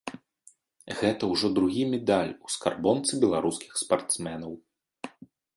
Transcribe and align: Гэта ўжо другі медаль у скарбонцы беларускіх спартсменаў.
Гэта 1.01 1.23
ўжо 1.33 1.51
другі 1.59 1.83
медаль 1.93 2.33
у 2.47 2.53
скарбонцы 2.55 3.21
беларускіх 3.27 3.71
спартсменаў. 3.85 4.53